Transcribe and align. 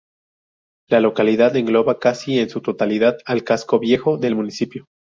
La 0.89 0.99
localidad 0.99 1.55
engloba 1.55 1.99
casi 1.99 2.39
en 2.39 2.49
su 2.49 2.61
totalidad 2.61 3.17
al 3.27 3.43
Casco 3.43 3.77
Viejo 3.77 4.17
del 4.17 4.33
municipio. 4.35 4.87